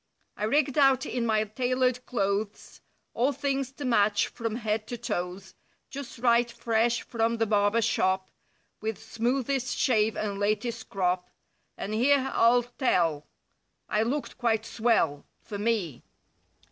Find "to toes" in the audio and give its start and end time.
4.87-5.53